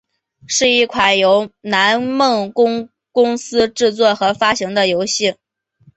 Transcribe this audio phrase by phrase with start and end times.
[0.47, 5.35] 是一款由南梦宫公司制作和发行的游戏。